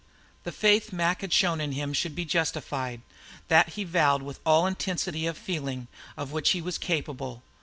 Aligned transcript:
The 0.45 0.51
faith 0.51 0.91
Mac 0.91 1.21
had 1.21 1.31
shown 1.31 1.61
in 1.61 1.73
him 1.73 1.93
should 1.93 2.15
be 2.15 2.25
justified, 2.25 3.01
that 3.49 3.73
he 3.73 3.83
vowed 3.83 4.23
with 4.23 4.39
all 4.47 4.63
the 4.63 4.69
intensity 4.69 5.27
of 5.27 5.37
feeling 5.37 5.85
of 6.17 6.31
which 6.31 6.53
he 6.53 6.59
was 6.63 6.79
capable. 6.79 7.43